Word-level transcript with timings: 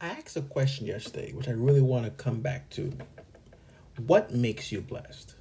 I 0.00 0.08
asked 0.08 0.36
a 0.36 0.42
question 0.42 0.86
yesterday, 0.86 1.32
which 1.32 1.48
I 1.48 1.52
really 1.52 1.80
want 1.80 2.04
to 2.04 2.10
come 2.10 2.40
back 2.40 2.68
to. 2.70 2.92
What 4.06 4.34
makes 4.34 4.70
you 4.70 4.82
blessed? 4.82 5.34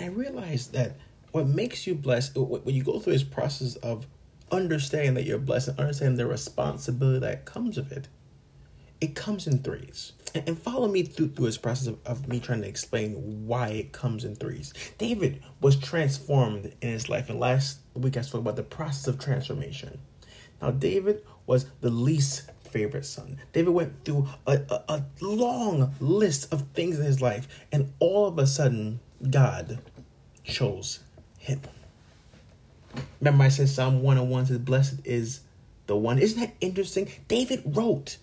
I 0.00 0.06
realized 0.06 0.72
that 0.72 0.96
what 1.32 1.46
makes 1.46 1.86
you 1.86 1.94
blessed, 1.94 2.36
when 2.36 2.74
you 2.74 2.82
go 2.82 2.98
through 2.98 3.12
this 3.12 3.24
process 3.24 3.76
of 3.76 4.06
understanding 4.50 5.14
that 5.14 5.24
you're 5.24 5.38
blessed 5.38 5.68
and 5.68 5.80
understanding 5.80 6.16
the 6.16 6.26
responsibility 6.26 7.18
that 7.18 7.44
comes 7.44 7.76
with 7.76 7.92
it, 7.92 8.08
it 9.02 9.14
comes 9.14 9.46
in 9.46 9.58
threes. 9.62 10.12
And, 10.34 10.58
follow 10.58 10.88
me 10.88 11.02
through, 11.02 11.28
through 11.28 11.46
this 11.46 11.58
process 11.58 11.88
of, 11.88 11.98
of 12.06 12.26
me 12.26 12.40
trying 12.40 12.62
to 12.62 12.68
explain 12.68 13.46
why 13.46 13.68
it 13.68 13.92
comes 13.92 14.24
in 14.24 14.34
threes. 14.34 14.72
David 14.96 15.42
was 15.60 15.76
transformed 15.76 16.72
in 16.80 16.88
his 16.88 17.08
life. 17.08 17.28
And 17.28 17.38
last 17.38 17.80
week 17.94 18.16
I 18.16 18.22
spoke 18.22 18.40
about 18.40 18.56
the 18.56 18.62
process 18.62 19.08
of 19.08 19.18
transformation. 19.18 19.98
Now, 20.60 20.70
David 20.70 21.22
was 21.46 21.66
the 21.80 21.90
least 21.90 22.50
favorite 22.70 23.04
son. 23.04 23.38
David 23.52 23.70
went 23.70 24.04
through 24.04 24.28
a, 24.46 24.60
a, 24.70 24.82
a, 24.88 25.04
long 25.20 25.94
list 26.00 26.52
of 26.52 26.68
things 26.68 26.98
in 26.98 27.04
his 27.04 27.20
life, 27.20 27.48
and 27.72 27.92
all 27.98 28.26
of 28.26 28.38
a 28.38 28.46
sudden, 28.46 29.00
God 29.30 29.78
chose 30.44 31.00
him. 31.38 31.60
Remember, 33.20 33.44
I 33.44 33.48
said 33.48 33.68
Psalm 33.68 34.02
101 34.02 34.46
says, 34.46 34.58
Blessed 34.58 35.00
is 35.04 35.40
the 35.86 35.96
one. 35.96 36.18
Isn't 36.18 36.40
that 36.40 36.54
interesting? 36.60 37.10
David 37.26 37.62
wrote 37.64 38.18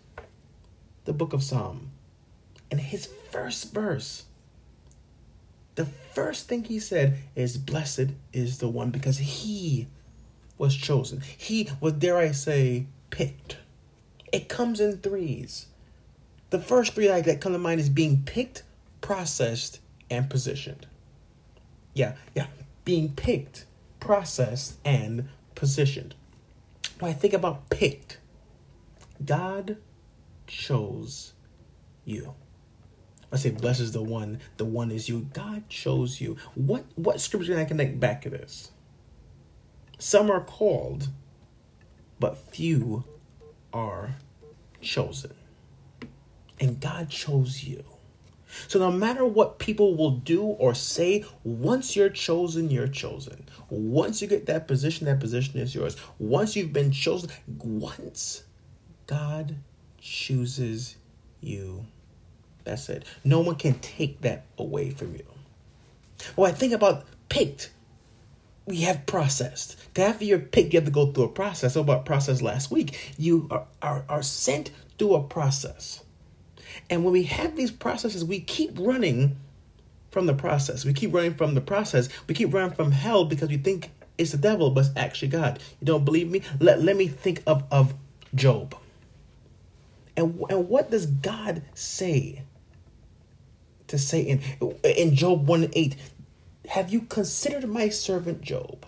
the 1.05 1.13
book 1.13 1.34
of 1.34 1.43
Psalm, 1.43 1.91
and 2.71 2.79
his 2.79 3.07
first 3.31 3.73
verse, 3.73 4.23
the 5.75 5.85
first 5.85 6.48
thing 6.48 6.63
he 6.63 6.79
said 6.79 7.17
is, 7.35 7.57
Blessed 7.57 8.12
is 8.34 8.59
the 8.59 8.70
one, 8.70 8.91
because 8.91 9.17
he 9.17 9.87
was 10.57 10.75
chosen. 10.75 11.21
He 11.37 11.70
was, 11.79 11.93
dare 11.93 12.17
I 12.17 12.31
say, 12.31 12.87
picked. 13.09 13.57
It 14.35 14.49
comes 14.49 14.81
in 14.81 14.98
threes. 14.98 15.67
The 16.49 16.59
first 16.59 16.91
three 16.91 17.07
that 17.07 17.39
come 17.39 17.53
to 17.53 17.57
mind 17.57 17.80
is 17.80 17.88
being 17.88 18.23
picked, 18.23 18.63
processed, 18.99 19.79
and 20.09 20.29
positioned. 20.29 20.87
Yeah, 21.93 22.15
yeah. 22.35 22.48
Being 22.84 23.13
picked, 23.13 23.63
processed, 24.01 24.77
and 24.84 25.29
positioned. 25.55 26.15
When 26.99 27.12
I 27.12 27.13
think 27.13 27.34
about 27.34 27.70
picked, 27.70 28.18
God 29.24 29.77
chose 30.48 31.31
you. 32.04 32.34
I 33.31 33.37
say, 33.37 33.52
blesses 33.52 33.93
the 33.93 34.04
one, 34.04 34.41
the 34.57 34.65
one 34.65 34.91
is 34.91 35.07
you. 35.07 35.29
God 35.31 35.70
chose 35.70 36.20
you. 36.20 36.35
What 36.55 36.84
what 36.96 37.21
scripture 37.21 37.54
can 37.54 37.62
I 37.62 37.65
connect 37.65 38.02
back 38.02 38.24
to 38.24 38.29
this? 38.29 38.71
Some 39.98 40.29
are 40.29 40.43
called, 40.43 41.07
but 42.20 42.37
few 42.54 43.05
are 43.71 44.18
chosen. 44.81 45.34
And 46.59 46.79
God 46.79 47.09
chose 47.09 47.63
you. 47.63 47.84
So 48.68 48.79
no 48.79 48.91
matter 48.91 49.26
what 49.26 49.59
people 49.59 49.95
will 49.95 50.12
do 50.12 50.43
or 50.43 50.73
say, 50.73 51.26
once 51.43 51.95
you're 51.95 52.09
chosen, 52.09 52.70
you're 52.70 52.87
chosen. 52.87 53.46
Once 53.70 54.21
you 54.21 54.27
get 54.27 54.46
that 54.46 54.68
position, 54.68 55.07
that 55.07 55.20
position 55.20 55.59
is 55.59 55.76
yours. 55.76 55.98
Once 56.20 56.55
you've 56.55 56.73
been 56.73 56.91
chosen, 56.91 57.29
once 57.57 58.43
God 59.07 59.55
chooses 59.99 60.96
you, 61.41 61.85
that's 62.63 62.90
it. 62.90 63.05
No 63.23 63.41
one 63.41 63.55
can 63.55 63.76
take 63.76 64.22
that 64.22 64.46
away 64.57 64.91
from 64.91 65.13
you. 65.13 65.25
Well, 66.35 66.50
I 66.50 66.53
think 66.53 66.73
about 66.73 67.06
picked 67.29 67.72
we 68.66 68.78
have 68.81 69.06
processed. 69.06 69.78
After 69.97 70.25
you're 70.25 70.40
picked, 70.40 70.74
you 70.74 70.80
have 70.80 70.85
to 70.85 70.91
go 70.91 71.12
through 71.12 71.25
a 71.25 71.30
process. 71.30 71.75
How 71.75 71.81
about 71.81 72.06
process 72.06 72.41
last 72.41 72.72
week. 72.72 73.13
You 73.18 73.47
are, 73.52 73.66
are, 73.81 74.06
are 74.09 74.24
sent 74.24 74.72
through 74.97 75.16
a 75.16 75.24
process. 75.24 76.03
And 76.90 77.03
when 77.03 77.13
we 77.13 77.24
have 77.24 77.56
these 77.56 77.72
processes, 77.72 78.25
we 78.25 78.40
keep 78.40 78.78
running 78.78 79.38
from 80.12 80.25
the 80.25 80.34
process. 80.34 80.86
We 80.86 80.94
keep 80.94 81.13
running 81.13 81.36
from 81.36 81.56
the 81.56 81.62
process. 81.62 82.09
We 82.28 82.34
keep 82.34 82.53
running 82.53 82.74
from 82.75 82.92
hell 82.92 83.25
because 83.25 83.50
we 83.50 83.58
think 83.58 83.92
it's 84.18 84.31
the 84.31 84.38
devil, 84.38 84.72
but 84.72 84.86
it's 84.86 84.96
actually 84.96 85.28
God. 85.30 85.59
You 85.80 85.86
don't 85.86 86.06
believe 86.06 86.30
me? 86.30 86.42
Let, 86.59 86.81
let 86.81 86.96
me 86.96 87.08
think 87.08 87.44
of, 87.46 87.64
of 87.72 87.94
Job. 88.34 88.75
And, 90.18 90.42
and 90.50 90.70
what 90.70 90.92
does 90.92 91.06
God 91.06 91.62
say 91.74 92.44
to 93.88 93.98
Satan 93.98 94.42
in 94.84 95.16
Job 95.16 95.48
1 95.48 95.70
8? 95.74 95.96
Have 96.70 96.92
you 96.92 97.02
considered 97.02 97.68
my 97.68 97.90
servant 97.90 98.42
Job? 98.42 98.86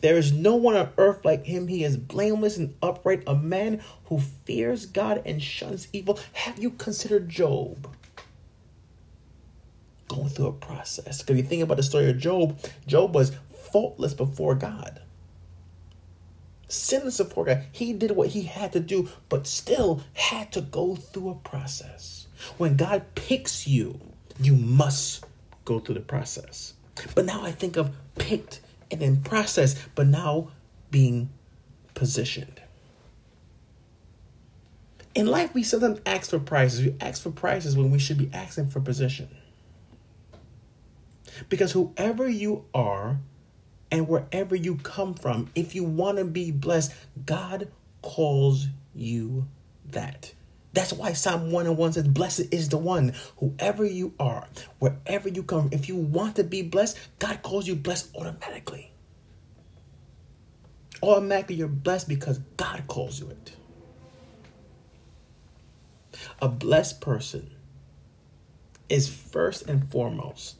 There 0.00 0.16
is 0.16 0.32
no 0.32 0.54
one 0.54 0.76
on 0.76 0.90
earth 0.96 1.24
like 1.24 1.44
him. 1.46 1.68
He 1.68 1.82
is 1.82 1.96
blameless 1.96 2.56
and 2.56 2.74
upright, 2.82 3.24
a 3.26 3.34
man 3.34 3.82
who 4.04 4.20
fears 4.20 4.86
God 4.86 5.22
and 5.26 5.42
shuns 5.42 5.88
evil. 5.92 6.18
Have 6.34 6.58
you 6.58 6.70
considered 6.70 7.28
Job? 7.28 7.94
Going 10.06 10.28
through 10.28 10.46
a 10.46 10.52
process. 10.52 11.20
Because 11.20 11.36
you 11.36 11.42
think 11.42 11.62
about 11.62 11.76
the 11.78 11.82
story 11.82 12.08
of 12.08 12.18
Job, 12.18 12.58
Job 12.86 13.14
was 13.14 13.32
faultless 13.72 14.14
before 14.14 14.54
God. 14.54 15.02
Sinless 16.68 17.18
before 17.18 17.46
God. 17.46 17.64
He 17.72 17.92
did 17.92 18.12
what 18.12 18.28
he 18.28 18.42
had 18.42 18.72
to 18.72 18.80
do, 18.80 19.08
but 19.28 19.46
still 19.46 20.02
had 20.14 20.52
to 20.52 20.60
go 20.60 20.94
through 20.96 21.30
a 21.30 21.34
process. 21.34 22.26
When 22.56 22.76
God 22.76 23.04
picks 23.14 23.66
you, 23.66 24.00
you 24.40 24.54
must 24.54 25.24
go 25.68 25.78
through 25.78 25.94
the 25.96 26.00
process. 26.00 26.72
But 27.14 27.26
now 27.26 27.44
I 27.44 27.52
think 27.52 27.76
of 27.76 27.94
picked 28.16 28.60
and 28.90 29.00
then 29.00 29.22
process, 29.22 29.76
but 29.94 30.06
now 30.06 30.50
being 30.90 31.28
positioned. 31.94 32.62
In 35.14 35.26
life, 35.26 35.52
we 35.52 35.62
sometimes 35.62 36.00
ask 36.06 36.30
for 36.30 36.38
prizes. 36.38 36.84
We 36.84 36.96
ask 37.00 37.22
for 37.22 37.30
prizes 37.30 37.76
when 37.76 37.90
we 37.90 37.98
should 37.98 38.18
be 38.18 38.30
asking 38.32 38.68
for 38.68 38.80
position. 38.80 39.28
Because 41.48 41.72
whoever 41.72 42.28
you 42.28 42.64
are 42.74 43.18
and 43.90 44.08
wherever 44.08 44.56
you 44.56 44.76
come 44.76 45.14
from, 45.14 45.50
if 45.54 45.74
you 45.74 45.84
want 45.84 46.18
to 46.18 46.24
be 46.24 46.50
blessed, 46.50 46.94
God 47.26 47.68
calls 48.00 48.68
you 48.94 49.46
that. 49.86 50.32
That's 50.78 50.92
why 50.92 51.12
Psalm 51.12 51.50
101 51.50 51.94
says, 51.94 52.06
Blessed 52.06 52.54
is 52.54 52.68
the 52.68 52.78
one, 52.78 53.12
whoever 53.38 53.84
you 53.84 54.14
are, 54.20 54.46
wherever 54.78 55.28
you 55.28 55.42
come. 55.42 55.70
If 55.72 55.88
you 55.88 55.96
want 55.96 56.36
to 56.36 56.44
be 56.44 56.62
blessed, 56.62 56.96
God 57.18 57.42
calls 57.42 57.66
you 57.66 57.74
blessed 57.74 58.14
automatically. 58.14 58.92
Automatically, 61.02 61.56
you're 61.56 61.66
blessed 61.66 62.08
because 62.08 62.38
God 62.56 62.84
calls 62.86 63.18
you 63.18 63.28
it. 63.28 63.56
A 66.40 66.48
blessed 66.48 67.00
person 67.00 67.50
is 68.88 69.08
first 69.08 69.66
and 69.66 69.90
foremost, 69.90 70.58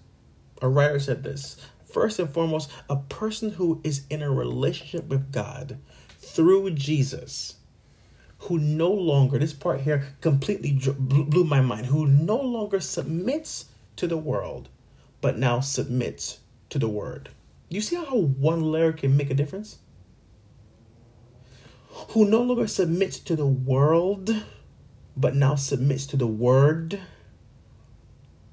a 0.60 0.68
writer 0.68 0.98
said 0.98 1.22
this 1.22 1.64
first 1.84 2.18
and 2.18 2.28
foremost, 2.28 2.68
a 2.90 2.96
person 2.96 3.50
who 3.50 3.80
is 3.84 4.02
in 4.10 4.22
a 4.22 4.32
relationship 4.32 5.06
with 5.06 5.30
God 5.30 5.78
through 6.18 6.72
Jesus 6.72 7.57
who 8.42 8.58
no 8.58 8.90
longer, 8.90 9.38
this 9.38 9.52
part 9.52 9.80
here 9.80 10.06
completely 10.20 10.80
blew 10.98 11.44
my 11.44 11.60
mind, 11.60 11.86
who 11.86 12.06
no 12.06 12.36
longer 12.36 12.80
submits 12.80 13.66
to 13.96 14.06
the 14.06 14.16
world, 14.16 14.68
but 15.20 15.38
now 15.38 15.60
submits 15.60 16.38
to 16.70 16.78
the 16.78 16.88
word. 16.88 17.30
You 17.68 17.80
see 17.80 17.96
how 17.96 18.16
one 18.16 18.62
letter 18.62 18.92
can 18.92 19.16
make 19.16 19.30
a 19.30 19.34
difference? 19.34 19.78
Who 22.10 22.24
no 22.24 22.40
longer 22.40 22.68
submits 22.68 23.18
to 23.20 23.34
the 23.34 23.46
world, 23.46 24.34
but 25.16 25.34
now 25.34 25.56
submits 25.56 26.06
to 26.06 26.16
the 26.16 26.28
word. 26.28 27.00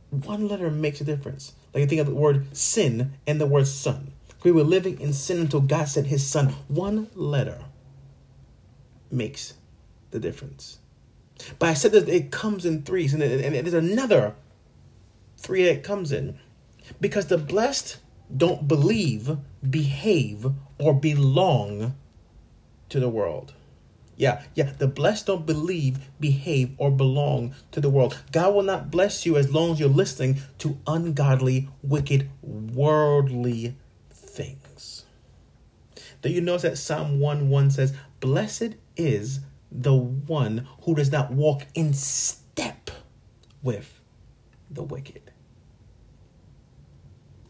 One 0.09 0.47
letter 0.47 0.72
makes 0.72 1.00
a 1.00 1.03
difference. 1.03 1.53
Like 1.73 1.81
you 1.81 1.88
think 1.88 2.02
of 2.02 2.07
the 2.07 2.16
word 2.16 2.56
sin 2.57 3.13
and 3.28 3.40
the 3.40 3.46
word 3.46 3.67
son. 3.67 4.13
We 4.44 4.52
were 4.52 4.63
living 4.63 5.00
in 5.00 5.13
sin 5.13 5.40
until 5.40 5.62
God 5.62 5.90
sent 5.90 6.07
his 6.07 6.25
son. 6.25 6.56
One 6.67 7.09
letter 7.13 7.66
makes 9.12 9.53
the 10.16 10.20
difference. 10.20 10.80
But 11.59 11.70
I 11.70 11.73
said 11.73 11.91
that 11.91 12.08
it 12.08 12.32
comes 12.32 12.66
in 12.66 12.84
threes, 12.84 13.14
and, 13.14 13.22
and 13.22 13.53
there's 13.53 13.73
another 13.73 14.35
three 15.38 15.66
that 15.66 15.84
comes 15.84 16.12
in. 16.12 16.40
Because 17.02 17.28
the 17.28 17.38
blessed 17.38 17.97
don't 18.35 18.67
believe, 18.67 19.38
behave, 19.70 20.47
or 20.79 20.94
belong 20.94 21.96
to 22.90 23.00
the 23.00 23.09
world. 23.09 23.53
Yeah, 24.16 24.44
yeah. 24.53 24.72
The 24.78 24.88
blessed 24.88 25.26
don't 25.26 25.46
believe, 25.46 26.00
behave, 26.22 26.73
or 26.78 26.90
belong 26.90 27.53
to 27.72 27.82
the 27.82 27.90
world. 27.90 28.18
God 28.32 28.56
will 28.56 28.64
not 28.64 28.90
bless 28.90 29.26
you 29.26 29.35
as 29.35 29.52
long 29.52 29.73
as 29.73 29.79
you're 29.79 29.90
listening 29.90 30.38
to 30.59 30.78
ungodly, 30.88 31.68
wicked, 31.84 32.29
worldly 32.41 33.76
things. 34.09 35.03
Do 36.22 36.29
you 36.29 36.40
notice 36.40 36.61
that 36.61 36.78
Psalm 36.78 37.20
1 37.20 37.50
1 37.50 37.72
says, 37.72 37.94
Blessed 38.22 38.76
is 38.96 39.41
the 39.81 39.93
one 39.93 40.67
who 40.83 40.95
does 40.95 41.11
not 41.11 41.31
walk 41.31 41.67
in 41.73 41.93
step 41.93 42.91
with 43.61 43.99
the 44.69 44.83
wicked. 44.83 45.31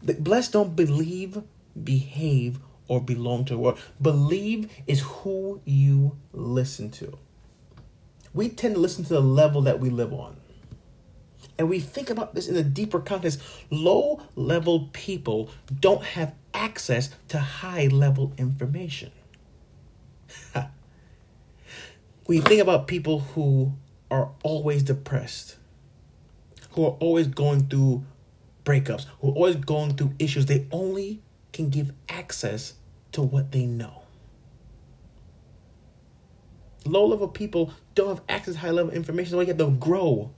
The 0.02 0.14
blessed 0.14 0.52
don't 0.52 0.76
believe, 0.76 1.42
behave, 1.82 2.58
or 2.88 3.00
belong 3.00 3.44
to 3.46 3.54
the 3.54 3.58
world. 3.58 3.78
Believe 4.00 4.70
is 4.86 5.00
who 5.00 5.60
you 5.64 6.16
listen 6.32 6.90
to. 6.92 7.18
we 8.32 8.48
tend 8.48 8.74
to 8.74 8.80
listen 8.80 9.04
to 9.04 9.14
the 9.14 9.20
level 9.20 9.62
that 9.62 9.80
we 9.80 9.90
live 9.90 10.12
on. 10.12 10.36
And 11.58 11.70
we 11.70 11.80
think 11.80 12.10
about 12.10 12.34
this 12.34 12.48
in 12.48 12.56
a 12.56 12.62
deeper 12.62 13.00
context. 13.00 13.40
Low 13.70 14.20
level 14.34 14.90
people 14.92 15.50
don't 15.80 16.04
have 16.04 16.34
access 16.52 17.10
to 17.28 17.38
high 17.38 17.86
level 17.86 18.32
information. 18.36 19.10
We 22.26 22.40
think 22.40 22.60
about 22.60 22.86
people 22.86 23.20
who 23.20 23.72
are 24.10 24.30
always 24.42 24.82
depressed, 24.82 25.56
who 26.70 26.84
are 26.84 26.96
always 27.00 27.26
going 27.26 27.68
through 27.68 28.04
breakups, 28.64 29.06
who 29.20 29.30
are 29.30 29.34
always 29.34 29.56
going 29.56 29.96
through 29.96 30.12
issues. 30.18 30.46
They 30.46 30.66
only 30.72 31.22
can 31.52 31.70
give 31.70 31.92
access 32.08 32.74
to 33.12 33.22
what 33.22 33.52
they 33.52 33.66
know. 33.66 34.02
Low 36.84 37.06
level 37.06 37.28
people 37.28 37.72
don't 37.94 38.08
have 38.08 38.22
access 38.28 38.54
to 38.54 38.60
high 38.60 38.70
level 38.70 38.92
information, 38.92 39.32
so 39.32 39.40
you 39.40 39.46
have 39.46 39.58
to 39.58 39.70
grow 39.70 40.30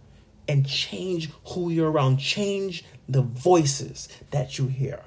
and 0.46 0.66
change 0.66 1.30
who 1.48 1.70
you're 1.70 1.90
around, 1.90 2.18
change 2.18 2.84
the 3.08 3.20
voices 3.20 4.08
that 4.30 4.58
you 4.58 4.66
hear. 4.66 5.00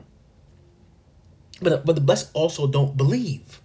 But, 1.61 1.85
but 1.85 1.95
the 1.95 2.01
blessed 2.01 2.29
also 2.33 2.67
don't 2.67 2.97
believe 2.97 3.60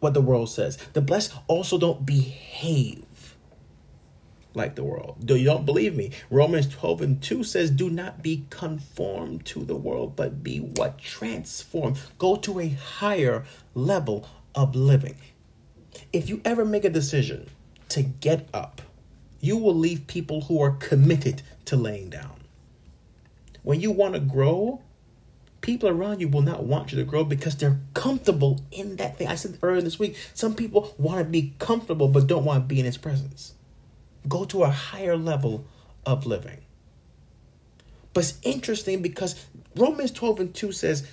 what 0.00 0.14
the 0.14 0.20
world 0.20 0.50
says. 0.50 0.76
The 0.94 1.00
blessed 1.00 1.32
also 1.46 1.78
don't 1.78 2.04
behave 2.04 3.04
like 4.54 4.74
the 4.74 4.84
world. 4.84 5.16
Do 5.24 5.36
you 5.36 5.44
don't 5.44 5.64
believe 5.64 5.94
me? 5.94 6.10
Romans 6.30 6.66
12 6.66 7.02
and 7.02 7.22
2 7.22 7.44
says, 7.44 7.70
Do 7.70 7.88
not 7.88 8.22
be 8.22 8.46
conformed 8.50 9.44
to 9.46 9.64
the 9.64 9.76
world, 9.76 10.16
but 10.16 10.42
be 10.42 10.58
what 10.58 10.98
transform. 10.98 11.94
Go 12.18 12.36
to 12.36 12.60
a 12.60 12.68
higher 12.68 13.44
level 13.74 14.28
of 14.54 14.74
living. 14.74 15.16
If 16.12 16.28
you 16.28 16.40
ever 16.44 16.64
make 16.64 16.84
a 16.84 16.90
decision 16.90 17.48
to 17.90 18.02
get 18.02 18.48
up, 18.52 18.82
you 19.40 19.56
will 19.56 19.74
leave 19.74 20.06
people 20.06 20.42
who 20.42 20.60
are 20.60 20.72
committed 20.72 21.42
to 21.66 21.76
laying 21.76 22.10
down. 22.10 22.40
When 23.62 23.80
you 23.80 23.90
want 23.90 24.14
to 24.14 24.20
grow, 24.20 24.82
people 25.60 25.88
around 25.88 26.20
you 26.20 26.28
will 26.28 26.42
not 26.42 26.64
want 26.64 26.92
you 26.92 26.98
to 26.98 27.04
grow 27.04 27.24
because 27.24 27.56
they're 27.56 27.80
comfortable 27.94 28.60
in 28.70 28.96
that 28.96 29.18
thing. 29.18 29.28
I 29.28 29.34
said 29.34 29.58
earlier 29.62 29.82
this 29.82 29.98
week, 29.98 30.16
some 30.34 30.54
people 30.54 30.94
want 30.98 31.18
to 31.18 31.24
be 31.24 31.54
comfortable 31.58 32.08
but 32.08 32.26
don't 32.26 32.44
want 32.44 32.64
to 32.64 32.66
be 32.66 32.78
in 32.78 32.86
his 32.86 32.96
presence. 32.96 33.54
Go 34.28 34.44
to 34.46 34.62
a 34.62 34.70
higher 34.70 35.16
level 35.16 35.64
of 36.06 36.26
living. 36.26 36.58
But 38.12 38.24
it's 38.24 38.38
interesting 38.42 39.02
because 39.02 39.46
Romans 39.76 40.10
12 40.10 40.40
and 40.40 40.54
2 40.54 40.72
says, 40.72 41.06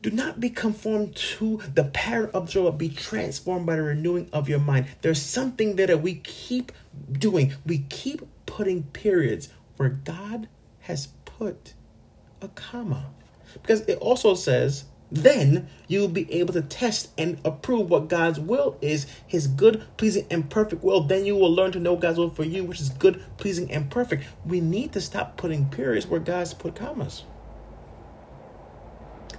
do 0.00 0.10
not 0.10 0.38
be 0.38 0.50
conformed 0.50 1.16
to 1.16 1.60
the 1.74 1.84
pattern 1.84 2.30
of 2.32 2.46
this 2.46 2.54
world, 2.54 2.78
be 2.78 2.88
transformed 2.88 3.66
by 3.66 3.74
the 3.74 3.82
renewing 3.82 4.28
of 4.32 4.48
your 4.48 4.60
mind. 4.60 4.86
There's 5.02 5.20
something 5.20 5.74
there 5.74 5.88
that 5.88 6.02
we 6.02 6.16
keep 6.16 6.70
doing. 7.10 7.54
We 7.66 7.78
keep 7.88 8.22
putting 8.46 8.84
periods 8.84 9.48
where 9.76 9.88
God 9.88 10.48
has 10.80 11.08
put 11.24 11.74
a 12.40 12.48
comma. 12.48 13.06
Because 13.54 13.80
it 13.82 13.98
also 13.98 14.34
says, 14.34 14.84
then 15.10 15.68
you'll 15.86 16.08
be 16.08 16.30
able 16.32 16.52
to 16.52 16.62
test 16.62 17.10
and 17.16 17.40
approve 17.44 17.88
what 17.88 18.08
God's 18.08 18.38
will 18.38 18.76
is, 18.82 19.06
his 19.26 19.46
good, 19.46 19.84
pleasing, 19.96 20.26
and 20.30 20.48
perfect 20.50 20.82
will. 20.82 21.00
Then 21.00 21.24
you 21.24 21.34
will 21.34 21.52
learn 21.52 21.72
to 21.72 21.80
know 21.80 21.96
God's 21.96 22.18
will 22.18 22.30
for 22.30 22.44
you, 22.44 22.64
which 22.64 22.80
is 22.80 22.90
good, 22.90 23.22
pleasing, 23.38 23.72
and 23.72 23.90
perfect. 23.90 24.24
We 24.44 24.60
need 24.60 24.92
to 24.92 25.00
stop 25.00 25.36
putting 25.36 25.66
periods 25.66 26.06
where 26.06 26.20
God's 26.20 26.52
put 26.52 26.74
commas. 26.74 27.24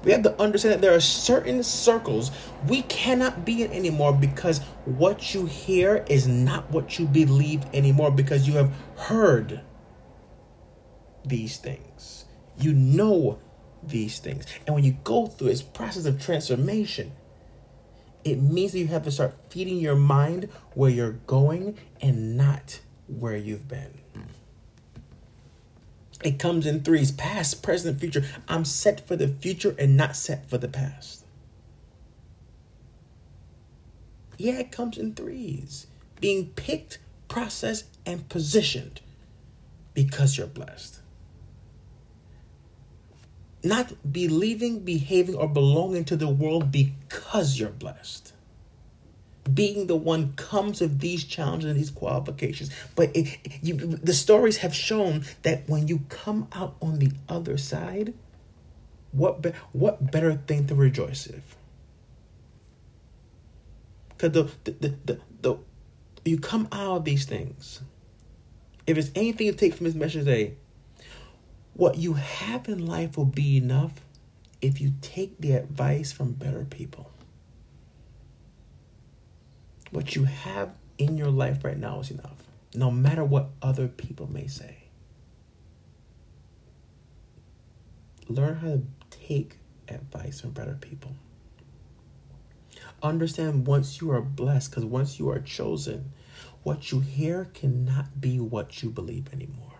We 0.03 0.11
have 0.13 0.23
to 0.23 0.41
understand 0.41 0.75
that 0.75 0.81
there 0.81 0.95
are 0.95 1.01
certain 1.01 1.61
circles 1.61 2.31
we 2.67 2.83
cannot 2.83 3.43
be 3.43 3.63
in 3.63 3.73
anymore 3.73 4.13
because 4.13 4.59
what 4.85 5.33
you 5.33 5.45
hear 5.45 6.05
is 6.09 6.25
not 6.25 6.71
what 6.71 6.97
you 6.97 7.05
believe 7.05 7.65
anymore 7.73 8.09
because 8.09 8.47
you 8.47 8.53
have 8.55 8.73
heard 8.95 9.59
these 11.25 11.57
things. 11.57 12.25
You 12.57 12.73
know 12.73 13.39
these 13.83 14.19
things. 14.19 14.45
And 14.65 14.75
when 14.75 14.83
you 14.83 14.97
go 15.03 15.27
through 15.27 15.49
this 15.49 15.61
process 15.61 16.05
of 16.05 16.21
transformation, 16.21 17.11
it 18.23 18.41
means 18.41 18.73
that 18.73 18.79
you 18.79 18.87
have 18.87 19.03
to 19.03 19.11
start 19.11 19.35
feeding 19.49 19.77
your 19.77 19.95
mind 19.95 20.49
where 20.73 20.91
you're 20.91 21.13
going 21.27 21.77
and 22.01 22.35
not 22.37 22.79
where 23.07 23.37
you've 23.37 23.67
been. 23.67 23.99
It 26.23 26.37
comes 26.37 26.65
in 26.65 26.81
threes 26.81 27.11
past, 27.11 27.63
present, 27.63 27.99
future. 27.99 28.25
I'm 28.47 28.65
set 28.65 29.07
for 29.07 29.15
the 29.15 29.29
future 29.29 29.73
and 29.79 29.95
not 29.95 30.17
set 30.17 30.49
for 30.49 30.57
the 30.57 30.67
past. 30.67 31.25
Yeah, 34.37 34.59
it 34.59 34.71
comes 34.71 34.97
in 34.97 35.15
threes. 35.15 35.87
Being 36.19 36.47
picked, 36.47 36.99
processed, 37.29 37.85
and 38.05 38.27
positioned 38.27 38.99
because 39.93 40.37
you're 40.37 40.47
blessed. 40.47 40.99
Not 43.63 43.93
believing, 44.11 44.79
behaving, 44.79 45.35
or 45.35 45.47
belonging 45.47 46.05
to 46.05 46.15
the 46.15 46.29
world 46.29 46.71
because 46.71 47.59
you're 47.59 47.69
blessed 47.69 48.33
being 49.53 49.87
the 49.87 49.95
one 49.95 50.33
comes 50.33 50.81
with 50.81 50.99
these 50.99 51.23
challenges 51.23 51.69
and 51.69 51.79
these 51.79 51.91
qualifications. 51.91 52.69
But 52.95 53.15
it, 53.15 53.39
you, 53.61 53.75
the 53.75 54.13
stories 54.13 54.57
have 54.57 54.75
shown 54.75 55.25
that 55.43 55.67
when 55.67 55.87
you 55.87 56.01
come 56.09 56.47
out 56.53 56.75
on 56.81 56.99
the 56.99 57.11
other 57.27 57.57
side, 57.57 58.13
what 59.11 59.41
be, 59.41 59.51
what 59.71 60.11
better 60.11 60.35
thing 60.35 60.67
to 60.67 60.75
rejoice 60.75 61.27
with? 61.27 61.55
Because 64.09 64.31
the 64.31 64.51
the, 64.63 64.71
the, 64.71 64.95
the, 65.05 65.19
the 65.41 65.57
you 66.25 66.39
come 66.39 66.67
out 66.71 66.97
of 66.97 67.05
these 67.05 67.25
things. 67.25 67.81
If 68.85 68.97
it's 68.97 69.11
anything 69.15 69.51
to 69.51 69.57
take 69.57 69.75
from 69.75 69.85
this 69.85 69.95
message 69.95 70.25
today, 70.25 70.55
what 71.79 71.97
you 71.97 72.15
have 72.15 72.67
in 72.67 72.85
life 72.85 73.15
will 73.15 73.23
be 73.23 73.55
enough 73.55 73.93
if 74.61 74.81
you 74.81 74.91
take 74.99 75.39
the 75.39 75.53
advice 75.53 76.11
from 76.11 76.33
better 76.33 76.65
people. 76.65 77.09
What 79.89 80.13
you 80.13 80.25
have 80.25 80.73
in 80.97 81.17
your 81.17 81.29
life 81.29 81.63
right 81.63 81.77
now 81.77 82.01
is 82.01 82.11
enough, 82.11 82.43
no 82.75 82.91
matter 82.91 83.23
what 83.23 83.51
other 83.61 83.87
people 83.87 84.29
may 84.29 84.45
say. 84.45 84.75
Learn 88.27 88.57
how 88.57 88.67
to 88.67 88.81
take 89.09 89.55
advice 89.87 90.41
from 90.41 90.51
better 90.51 90.77
people. 90.81 91.15
Understand 93.01 93.67
once 93.67 94.01
you 94.01 94.11
are 94.11 94.19
blessed, 94.19 94.71
because 94.71 94.83
once 94.83 95.17
you 95.17 95.29
are 95.29 95.39
chosen, 95.39 96.11
what 96.61 96.91
you 96.91 96.99
hear 96.99 97.45
cannot 97.53 98.19
be 98.19 98.37
what 98.37 98.83
you 98.83 98.89
believe 98.89 99.33
anymore. 99.33 99.78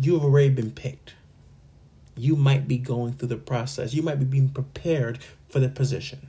You 0.00 0.14
have 0.14 0.24
already 0.24 0.50
been 0.50 0.70
picked. 0.70 1.14
You 2.16 2.36
might 2.36 2.66
be 2.66 2.78
going 2.78 3.14
through 3.14 3.28
the 3.28 3.36
process. 3.36 3.94
You 3.94 4.02
might 4.02 4.18
be 4.18 4.24
being 4.24 4.48
prepared 4.48 5.18
for 5.48 5.60
the 5.60 5.68
position. 5.68 6.28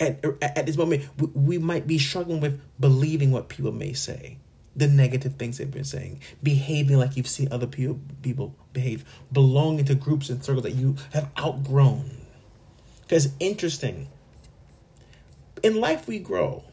at, 0.00 0.24
at 0.42 0.66
this 0.66 0.76
moment, 0.76 1.04
we, 1.18 1.26
we 1.28 1.58
might 1.58 1.86
be 1.86 1.98
struggling 1.98 2.40
with 2.40 2.60
believing 2.80 3.30
what 3.30 3.48
people 3.48 3.70
may 3.70 3.92
say, 3.92 4.38
the 4.74 4.88
negative 4.88 5.34
things 5.34 5.58
they've 5.58 5.70
been 5.70 5.84
saying, 5.84 6.20
behaving 6.42 6.98
like 6.98 7.16
you've 7.16 7.28
seen 7.28 7.48
other 7.52 7.66
people, 7.66 8.00
people 8.22 8.54
behave, 8.72 9.04
belonging 9.30 9.84
to 9.84 9.94
groups 9.94 10.30
and 10.30 10.42
circles 10.42 10.64
that 10.64 10.74
you 10.74 10.96
have 11.12 11.28
outgrown. 11.38 12.10
Because 13.02 13.28
interesting, 13.38 14.08
in 15.62 15.80
life 15.80 16.08
we 16.08 16.18
grow, 16.18 16.64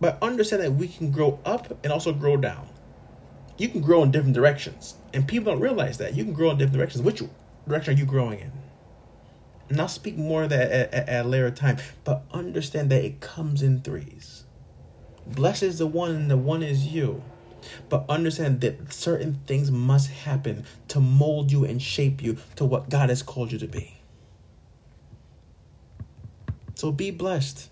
but 0.00 0.18
understand 0.22 0.62
that 0.62 0.72
we 0.72 0.88
can 0.88 1.10
grow 1.10 1.38
up 1.44 1.78
and 1.82 1.92
also 1.92 2.12
grow 2.12 2.36
down. 2.36 2.68
You 3.58 3.68
can 3.68 3.80
grow 3.80 4.02
in 4.02 4.10
different 4.10 4.34
directions, 4.34 4.94
and 5.14 5.26
people 5.26 5.52
don't 5.52 5.62
realize 5.62 5.98
that. 5.98 6.14
You 6.14 6.24
can 6.24 6.34
grow 6.34 6.50
in 6.50 6.58
different 6.58 6.76
directions. 6.76 7.02
Which 7.02 7.22
direction 7.66 7.94
are 7.94 7.98
you 7.98 8.04
growing 8.04 8.40
in? 8.40 8.52
And 9.68 9.80
I'll 9.80 9.88
speak 9.88 10.16
more 10.16 10.44
of 10.44 10.50
that 10.50 10.70
at, 10.70 10.94
at, 10.94 11.08
at, 11.08 11.24
a 11.24 11.28
later 11.28 11.50
time, 11.50 11.78
but 12.04 12.24
understand 12.32 12.90
that 12.90 13.04
it 13.04 13.20
comes 13.20 13.62
in 13.62 13.80
threes. 13.80 14.44
Blessed 15.26 15.64
is 15.64 15.78
the 15.78 15.86
one, 15.86 16.10
and 16.10 16.30
the 16.30 16.36
one 16.36 16.62
is 16.62 16.86
you. 16.86 17.22
But 17.88 18.04
understand 18.08 18.60
that 18.60 18.92
certain 18.92 19.40
things 19.46 19.72
must 19.72 20.10
happen 20.10 20.64
to 20.88 21.00
mold 21.00 21.50
you 21.50 21.64
and 21.64 21.82
shape 21.82 22.22
you 22.22 22.36
to 22.54 22.64
what 22.64 22.88
God 22.90 23.08
has 23.08 23.22
called 23.22 23.50
you 23.50 23.58
to 23.58 23.66
be. 23.66 23.96
So 26.76 26.92
be 26.92 27.10
blessed. 27.10 27.70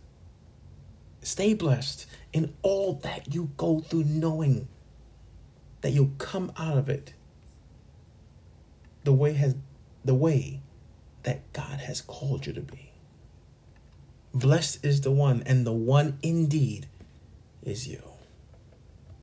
Stay 1.25 1.55
blessed 1.55 2.05
in 2.35 2.53
all 2.61 2.95
that 3.03 3.35
you 3.35 3.51
go 3.57 3.81
through, 3.81 4.05
knowing 4.05 4.69
that 5.81 5.91
you'll 5.91 6.13
come 6.19 6.53
out 6.59 6.77
of 6.77 6.91
it 6.91 7.15
the 9.05 9.13
way 9.13 9.33
has 9.33 9.57
the 10.05 10.15
way 10.15 10.61
that 11.23 11.51
God 11.55 11.81
has 11.81 12.03
called 12.03 12.47
you 12.47 12.53
to 12.53 12.61
be. 12.61 12.91
Blessed 14.35 14.85
is 14.85 15.01
the 15.01 15.11
one, 15.11 15.43
and 15.47 15.67
the 15.67 15.73
one 15.73 16.19
indeed 16.23 16.89
is 17.63 17.89
you. 17.89 18.03